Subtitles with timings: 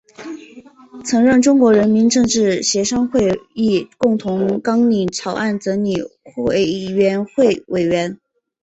[1.05, 5.93] 曾任中国人民政治协商会议共同纲领草案整理
[6.37, 8.19] 委员会委员。